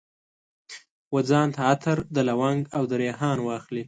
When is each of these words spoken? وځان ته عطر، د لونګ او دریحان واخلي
وځان 1.15 1.47
ته 1.55 1.61
عطر، 1.71 1.97
د 2.15 2.17
لونګ 2.29 2.59
او 2.77 2.83
دریحان 2.93 3.37
واخلي 3.41 3.79